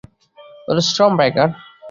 ওঠো, 0.69 0.81
storm 0.89 1.13
breaker. 1.19 1.47